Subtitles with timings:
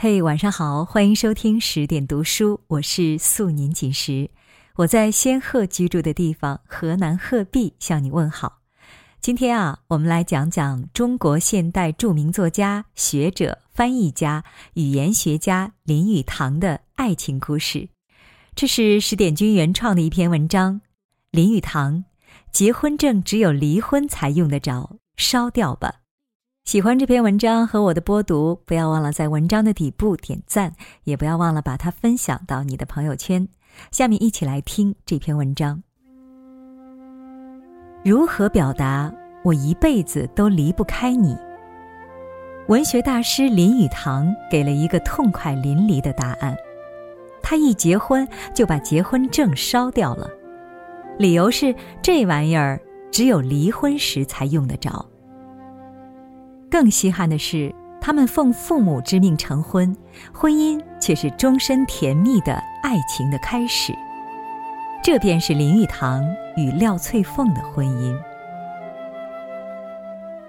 [0.00, 4.30] 嘿，晚上好，欢迎收听十点读书，我是素年锦时，
[4.76, 8.60] 我在仙鹤居住的地方河南鹤壁向你问好。
[9.20, 17.88] 今天啊，我们来讲讲中国现代著名作家、学者、翻译家、语言学家林语堂的爱情故事。
[18.54, 20.80] 这是十点君原创的一篇文章。
[21.32, 22.04] 林语堂，
[22.52, 26.02] 结婚证只有离婚才用得着，烧掉吧。
[26.68, 33.48] 喜欢这篇文章和我的播读，不要忘了在文章的底部点赞，也不要忘了把它分享到你的朋友圈。
[33.90, 35.82] 下面一起来听这篇文章。
[38.04, 39.10] 如何表达
[39.42, 41.34] 我一辈子都离不开你？
[42.66, 46.54] 文学大师林语堂给了一个痛快淋漓的答案：
[47.42, 50.28] 他一结婚就把结婚证烧掉了，
[51.18, 52.78] 理由是这玩意儿
[53.10, 55.08] 只有离婚时才用得着。
[56.70, 59.96] 更稀罕的是，他们奉父母之命成婚，
[60.32, 63.92] 婚姻却是终身甜蜜的爱情的开始。
[65.02, 66.22] 这便是林语堂
[66.56, 68.14] 与廖翠凤的婚姻。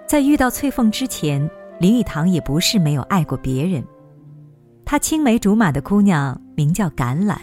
[0.06, 3.84] 在遇到翠凤之前，林语堂也不是没有爱过别人。
[4.84, 7.38] 他青梅竹马的姑娘名叫橄榄，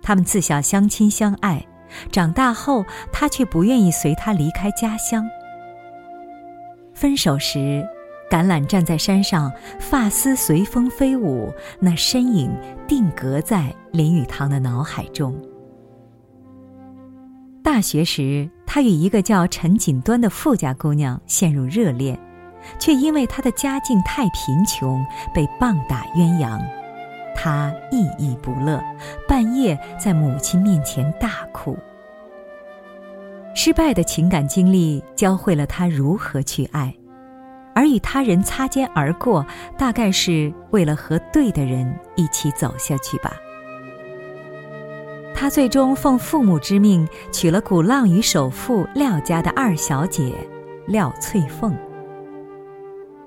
[0.00, 1.66] 他们自小相亲相爱，
[2.12, 5.28] 长大后他却不愿意随她离开家乡。
[7.00, 7.82] 分手时，
[8.30, 12.54] 橄榄站在山上，发丝随风飞舞，那身影
[12.86, 15.34] 定格在林语堂的脑海中。
[17.64, 22.18] 大学时，他与一个叫陈锦端的富家姑娘陷入热恋，
[22.78, 26.60] 却因为她的家境太贫穷，被棒打鸳鸯。
[27.34, 28.78] 他郁郁不乐，
[29.26, 31.78] 半夜在母亲面前大哭。
[33.62, 36.94] 失败的情感经历教会了他如何去爱，
[37.74, 43.36] 而与他人擦肩而过，大概是为了和对的人一起走下去吧。
[45.34, 50.32] 他最终奉父母之命娶了鼓浪屿首富廖家的二小姐
[50.86, 51.76] 廖翠凤。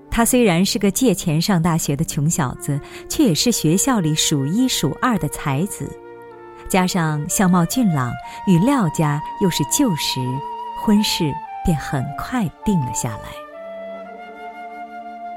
[0.09, 5.87] 他虽然是个借钱上大学的穷小子，却也是学校里数一数二的才子。
[6.73, 8.11] 加上相貌俊朗，
[8.47, 10.19] 与廖家又是旧识，
[10.81, 11.31] 婚事
[11.63, 13.25] 便很快定了下来。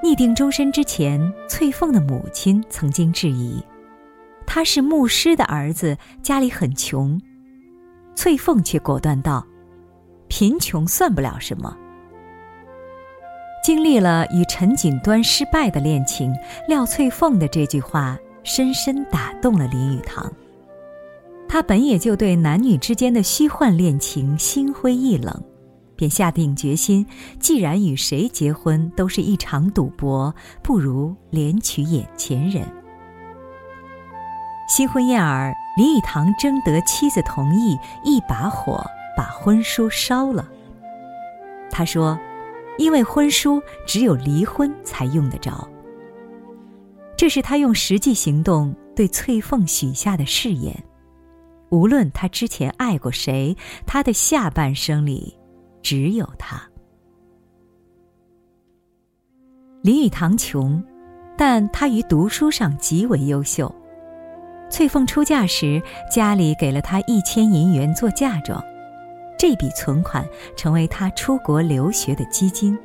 [0.03, 3.63] 拟定终身之前，翠凤的母亲曾经质疑
[4.49, 7.21] ：“他是牧师的儿子，家里很穷。”
[8.17, 9.47] 翠凤却果断道
[10.29, 11.77] ：“贫穷算不了什么。”
[13.63, 16.35] 经历了与陈锦端失败的恋情，
[16.67, 20.33] 廖翠凤的这句话深深打动了林语堂。
[21.49, 25.35] 他本也就对男女之间的虚幻恋情心灰意冷，
[25.95, 27.07] 便下定决心：
[27.39, 32.67] 既然与谁结婚都是一场赌博，不如连娶眼前人。
[34.69, 38.85] 新婚燕尔，林语堂征得妻子同意，一把火
[39.17, 40.49] 把婚书烧了。
[41.71, 42.19] 他说
[42.77, 45.67] ：“因为婚书只有离婚才用得着。”
[47.17, 50.75] 这是他用实际行动对翠凤许下的誓言。
[51.71, 53.57] 无论他之前爱过谁，
[53.87, 55.37] 他的下半生里
[55.83, 56.63] 只有他。
[59.83, 60.83] 林语堂穷，
[61.37, 63.73] 但他于读书上极为优秀。
[64.69, 68.61] 翠凤出嫁时，家里给了他一千银元做嫁妆，
[69.39, 72.77] 这笔存款成为他出国留学的基金。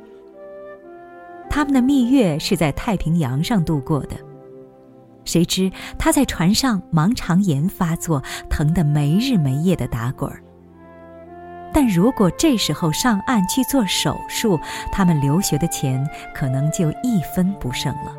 [1.50, 4.16] 他们的蜜月是在太平洋上度过的。
[5.24, 10.42] 谁知他在船上盲肠炎发作，疼得没日没夜的打滚儿。
[11.72, 14.60] 但如果这时候上岸去做手术，
[14.90, 18.14] 他们留学的钱可能就一分不剩了。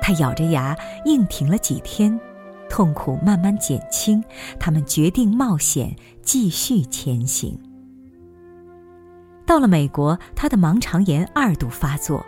[0.00, 0.74] 他咬着牙
[1.04, 2.18] 硬挺了几天，
[2.70, 4.24] 痛苦慢慢减轻，
[4.58, 7.58] 他们决定冒险继续前行。
[9.44, 12.24] 到了美国，他的盲肠炎二度发作，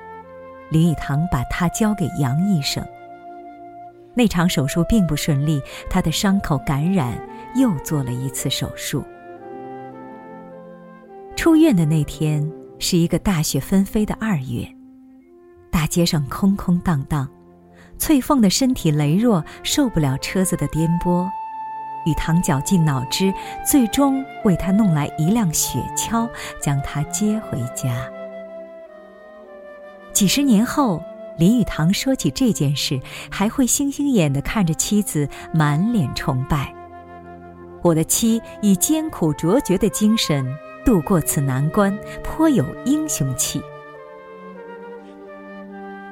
[0.68, 2.84] 林语堂把他交给杨医生。
[4.20, 7.18] 那场手术并不顺利，他的伤口感染，
[7.54, 9.02] 又做了一次手术。
[11.34, 12.46] 出院的那天
[12.78, 14.68] 是一个大雪纷飞的二月，
[15.70, 17.26] 大街上空空荡荡，
[17.96, 21.26] 翠凤的身体羸弱，受不了车子的颠簸，
[22.04, 23.32] 雨堂绞尽脑汁，
[23.64, 26.28] 最终为他弄来一辆雪橇，
[26.60, 28.06] 将他接回家。
[30.12, 31.02] 几十年后。
[31.40, 33.00] 林语堂说起这件事，
[33.30, 36.70] 还会星星眼的看着妻子，满脸崇拜。
[37.82, 40.46] 我的妻以艰苦卓绝的精神
[40.84, 43.58] 度过此难关，颇有英雄气。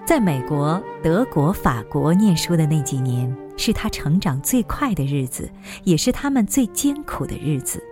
[0.06, 5.50] 在美国、德国、法国念书的那几年，是他成长最快的日子，
[5.84, 7.84] 也是他们最艰苦的日子。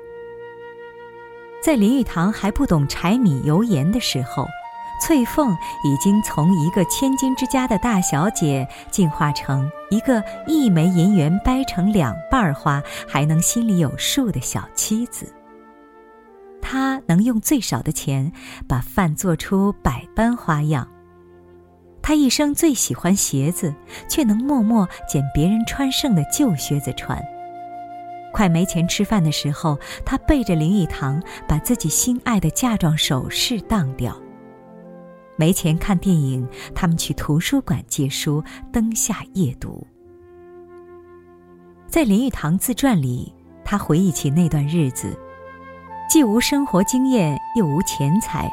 [1.62, 4.46] 在林语堂还不懂柴米油盐的时候，
[5.00, 15.32] 翠凤已经从一个千金之家的大小姐进化成一个一枚银元掰成两半花还能心里有数的小妻子。
[16.62, 18.32] 她能用最少的钱
[18.66, 20.88] 把饭做出百般花样。
[22.02, 23.74] 他一生最喜欢鞋子，
[24.08, 27.20] 却能默默捡别人穿剩的旧靴子穿。
[28.32, 34.16] 快没钱吃饭的时候，他背着林语堂把自己心爱的嫁妆首饰当掉。
[35.36, 38.42] 没钱看电影，他们去图书馆借书，
[38.72, 39.86] 灯下夜读。
[41.88, 43.32] 在林语堂自传里，
[43.64, 45.16] 他回忆起那段日子，
[46.10, 48.50] 既无生活经验，又无钱财。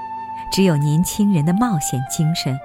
[0.52, 2.56] 只有年轻人的冒险精神，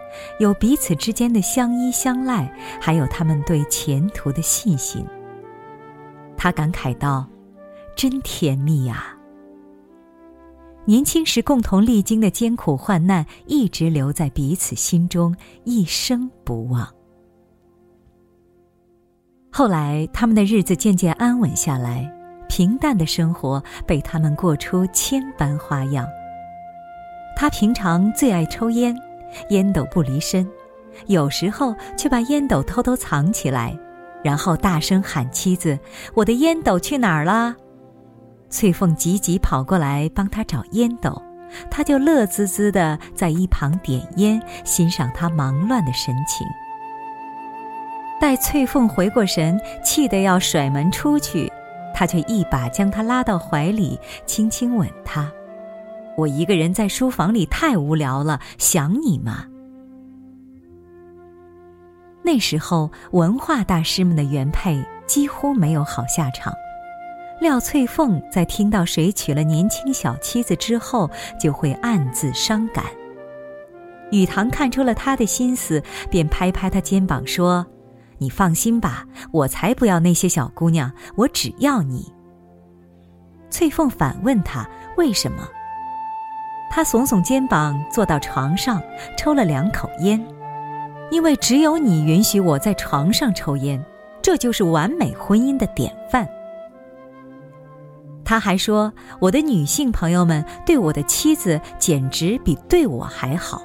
[0.41, 5.07] 有彼此之间的相依相赖，还有他们对前途的信心。
[6.37, 7.27] 他感慨道
[7.97, 9.17] ：“真甜蜜呀！”
[10.89, 16.89] 年轻时共同历经的艰苦患难，一直留在彼此心中，一生不忘。
[19.53, 22.11] 后来，他们的日子渐渐安稳下来，
[22.49, 26.09] 平淡的生活被他们过出千般花样。
[27.37, 28.97] 他平常最爱抽烟，
[29.51, 30.49] 烟斗不离身，
[31.07, 33.79] 有时候却把烟斗偷偷藏起来，
[34.25, 35.79] 然后大声喊妻子
[36.17, 37.55] ：“我的烟斗去哪儿了？”
[38.51, 41.21] 翠凤急急跑过来帮他找烟斗，
[41.71, 46.47] 他就乐滋滋的在一旁点烟，欣赏他忙乱的神情。
[48.21, 51.53] 待翠凤回过神，气得要甩门出去，
[51.95, 55.31] 他却一把将她拉到怀里，轻轻吻她。
[56.17, 59.45] 我一个人在书房里太无聊了，想你嘛？
[62.23, 66.53] 那时候文化大师们的原配几乎没有好下场。
[67.41, 71.09] 廖翠凤在听到谁娶了年轻小妻子之后，
[71.41, 72.85] 就会暗自伤感。
[74.11, 77.65] 雨堂看出了他的心思，便拍拍他肩膀说
[78.19, 82.13] ：“你放心吧，我才不要那些小姑娘，我只要你。”
[83.51, 84.69] 翠凤反问他
[84.99, 85.49] ：“为什么？”
[86.71, 88.83] 他耸耸肩膀，坐到床上，
[89.17, 90.23] 抽了两口烟，
[91.11, 93.83] 因为只有你允许我在床上抽烟，
[94.21, 96.29] 这就是完美婚姻的典范。
[98.29, 98.93] 他还说，
[99.23, 103.63] 我的女性朋友们对我的妻子简直比对我还好。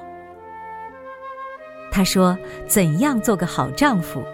[1.92, 2.34] 他说，
[2.66, 4.24] 怎样做个好丈夫，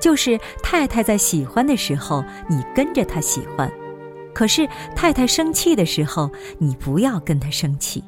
[0.00, 3.68] 就是太太在喜欢的时候，你跟着她喜欢；
[4.32, 8.04] 可是太太生气的时候，你不要跟她生气。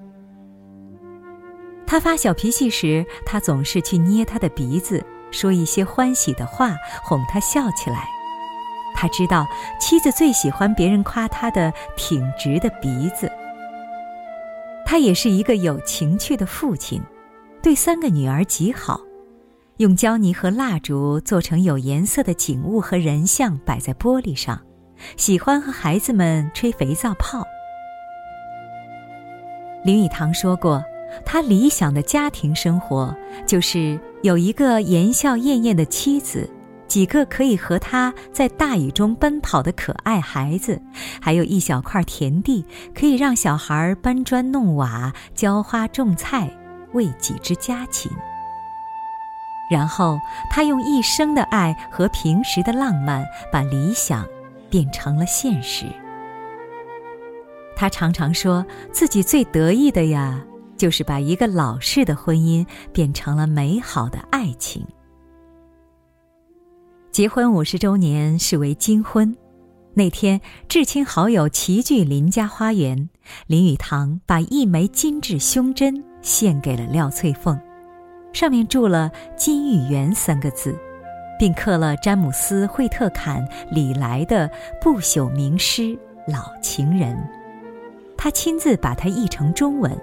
[1.89, 8.14] 他发小脾气时，他总是去捏他的鼻子，说一些欢喜的话，哄他笑起来。
[8.95, 9.47] 他知道
[9.81, 13.31] 妻子最喜欢别人夸他的挺直的鼻子。
[14.87, 17.03] 他也是一个有情趣的父亲，
[17.63, 19.01] 对三个女儿极好，
[19.79, 24.61] 用胶泥和蜡烛做成有颜色的景物和人像摆在玻璃上，
[25.17, 27.45] 喜欢和孩子们吹肥皂泡。
[29.85, 30.83] 林语堂说过。
[31.25, 36.51] 他理想的家庭生活，就是有一个言笑晏晏的妻子，
[36.95, 40.81] 几个可以和他在大雨中奔跑的可爱孩子，
[41.21, 46.49] 还有一小块田地，可以让小孩搬砖弄瓦、浇花种菜，
[46.93, 48.13] 为己之家禽。
[49.69, 50.21] 然后
[50.53, 54.25] 他用一生的爱和平时的浪漫，把理想
[54.71, 55.87] 变成了现实。
[57.75, 60.41] 他常常说自己最得意的呀。
[60.77, 64.85] 就是把一个老式的婚姻变成了美好的爱情。
[67.15, 69.37] 结婚五十周年是为金婚，
[69.95, 73.09] 那天至亲好友齐聚林家花园，
[73.47, 77.57] 林语堂把一枚金质胸针献给了廖翠凤，
[78.33, 80.77] 上面铸了“金玉缘”三个字，
[81.39, 85.83] 并刻了詹姆斯·惠特坎李来的不朽名诗
[86.27, 87.17] 《老情人》，
[88.17, 89.97] 他亲自把它译成中文。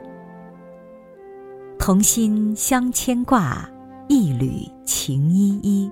[1.78, 3.70] 同心相牵挂，
[4.08, 5.92] 一缕情依依。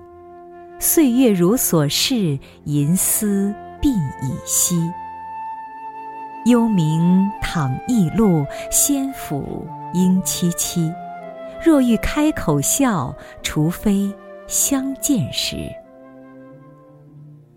[0.92, 3.90] 岁月如所示，银丝鬓
[4.24, 4.74] 已稀。
[6.46, 10.92] 幽冥倘异路，仙府应凄凄。
[11.64, 14.12] 若欲开口笑，除非
[14.48, 15.58] 相见时。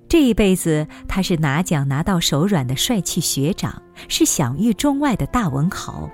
[0.08, 6.08] 这一辈子，他是拿奖拿到手软的帅气学长，是享誉中外的大文豪，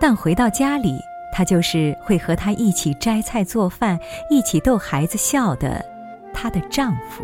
[0.00, 0.98] 但回到家里。
[1.34, 5.84] 他就是会和他一起摘菜做饭、一起逗孩子笑的
[6.40, 7.22] 她的丈夫。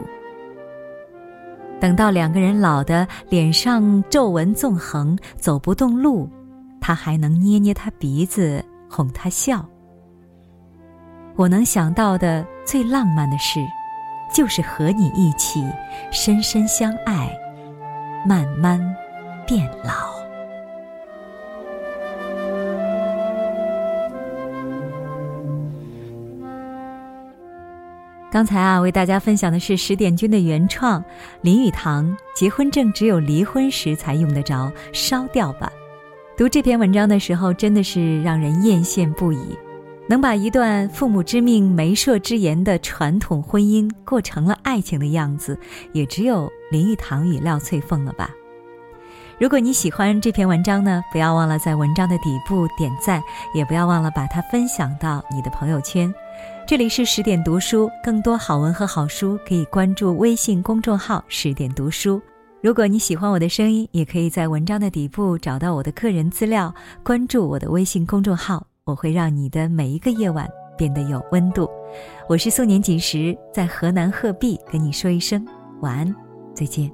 [1.80, 6.28] 等到两个人老的脸上皱纹纵横、走不动路，
[6.80, 9.66] 他还能捏捏他鼻子哄他笑。
[11.35, 13.61] 我能想到的最浪漫的事，
[14.32, 15.64] 就是和你一起
[16.11, 17.30] 深深相爱，
[18.26, 18.80] 慢慢
[19.46, 20.15] 变老。
[28.37, 31.02] 刚才啊，为大家分享的是十点君的原创
[31.40, 35.73] 林语堂结婚证，只有离婚时才用得着，烧掉吧。
[36.37, 39.57] 读这篇文章的时候，真的是让人艳羡不已。
[40.07, 45.59] 能把一段父母之命、媒妁之言的传统婚姻过成了爱情的样子，
[45.95, 48.28] 也只有林语堂与廖翠凤了吧。
[49.38, 53.23] 如果你喜欢这篇文章呢，不要忘了在文章的底部点赞，
[53.55, 56.12] 也不要忘了把它分享到你的朋友圈。
[56.66, 62.20] 这里是十点读书，更多好文和好书可以关注微信公众号“十点读书”。
[62.61, 70.44] 如果你喜欢我的声音，也可以在文章的底部找到我的个人资料，关注我的微信公众号，我会让你的每一个夜晚
[70.76, 71.70] 变得有温度。
[72.28, 75.46] 我是宋年锦时，在河南鹤壁跟你说一声
[75.82, 76.12] 晚安，
[76.52, 76.90] 再见。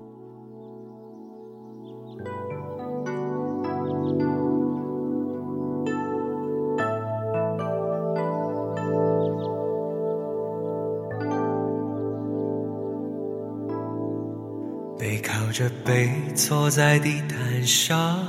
[15.02, 18.24] 背靠着背坐在地毯上，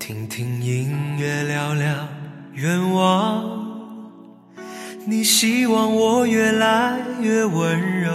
[0.00, 2.08] 听听音乐，聊聊
[2.54, 3.64] 愿望。
[5.06, 8.10] 你希望我越来越温柔，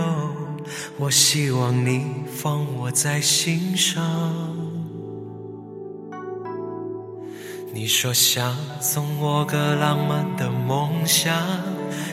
[0.98, 4.04] 我希望你放我在心上。
[7.74, 11.34] 你说想送我个浪漫的梦想，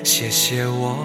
[0.04, 1.04] 谢谢我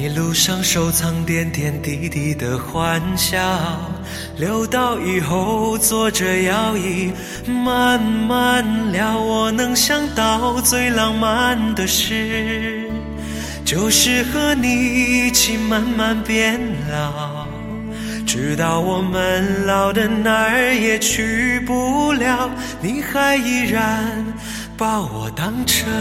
[0.00, 3.38] 一路上收藏点点滴滴的欢笑，
[4.38, 7.12] 留到以后坐着摇椅
[7.46, 9.20] 慢慢聊。
[9.20, 12.90] 我能想到最浪漫的事，
[13.62, 14.68] 就是和你
[15.26, 16.58] 一起慢慢变
[16.90, 17.46] 老，
[18.26, 22.48] 直到我们老的哪儿也去不了，
[22.80, 24.24] 你还依然
[24.78, 25.92] 把我当成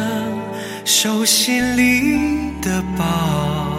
[0.85, 3.78] 手心里的宝。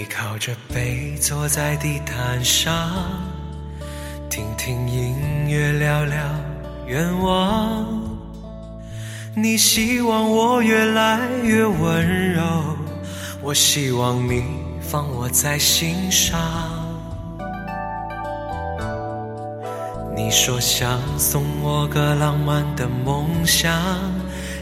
[0.00, 2.72] 背靠着背坐在地毯上，
[4.30, 5.14] 听听音
[5.46, 6.16] 乐，聊聊
[6.86, 7.86] 愿望。
[9.34, 12.42] 你希望我越来越温柔，
[13.42, 14.42] 我希望你
[14.80, 16.40] 放我在心上。
[20.16, 23.78] 你说想送我个浪漫的梦想，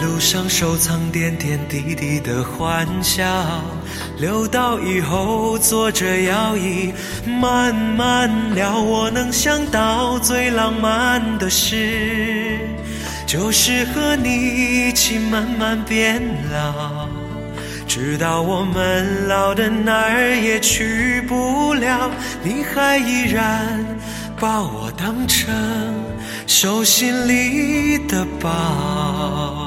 [0.00, 3.24] 路上收藏点点滴滴的欢笑。
[4.18, 6.92] 留到以后坐着摇椅
[7.26, 8.78] 慢慢聊。
[8.80, 12.58] 我能想到最浪漫的事，
[13.26, 14.28] 就是和你
[14.88, 16.20] 一起慢慢变
[16.52, 17.08] 老，
[17.86, 22.10] 直到我们老的哪儿也去不了，
[22.42, 23.84] 你还依然
[24.38, 25.54] 把我当成
[26.46, 29.59] 手心里的宝。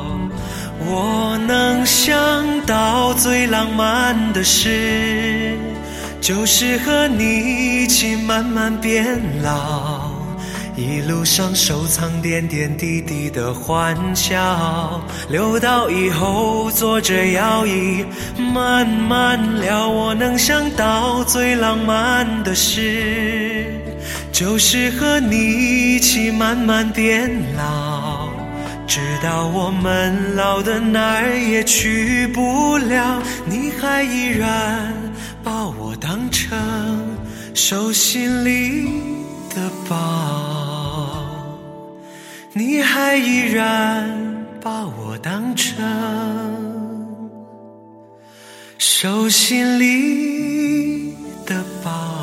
[0.86, 5.58] 我能想到最浪漫的事，
[6.20, 10.12] 就是和你一起慢慢变老。
[10.76, 15.00] 一路上收藏点点滴滴的欢笑，
[15.30, 18.04] 留到以后坐着摇椅
[18.52, 19.88] 慢慢聊。
[19.88, 23.68] 我能想到最浪漫的事，
[24.32, 27.93] 就是和你一起慢慢变老，
[29.24, 34.94] 到我们老的哪儿也去不了，你还依然
[35.42, 36.60] 把我当成
[37.54, 38.86] 手心里
[39.56, 41.24] 的宝。
[42.52, 45.74] 你还依然把我当成
[48.78, 51.16] 手心里
[51.46, 52.23] 的宝。